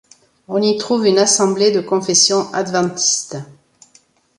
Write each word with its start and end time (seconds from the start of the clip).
On 0.47 0.59
y 0.63 0.77
trouve 0.79 1.05
une 1.05 1.19
assemblée 1.19 1.69
de 1.69 1.79
confession 1.79 2.51
adventiste. 2.55 3.37